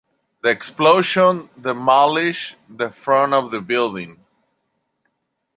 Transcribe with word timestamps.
The 0.41 0.49
explosion 0.49 1.51
demolished 1.61 2.55
the 2.67 2.89
front 2.89 3.35
of 3.35 3.51
the 3.51 3.61
building. 3.61 4.25